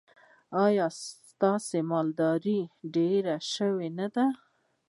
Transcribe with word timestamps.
ایا 0.63 0.87
ستاسو 1.05 1.77
مالداري 1.91 2.59
ډیره 2.93 3.35
شوې 3.53 3.89
نه 3.99 4.07
ده؟ 4.15 4.25